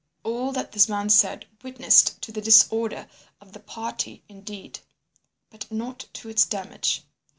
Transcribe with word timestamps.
All 0.23 0.51
that 0.53 0.71
this 0.71 0.89
man 0.89 1.09
said 1.09 1.45
witnessed 1.61 2.19
to 2.23 2.31
the 2.31 2.41
disorder 2.41 3.07
of 3.39 3.51
the 3.53 3.59
party 3.59 4.23
indeed, 4.27 4.79
but 5.51 5.71
not 5.71 6.07
to 6.13 6.27
its 6.27 6.43
damage. 6.43 7.03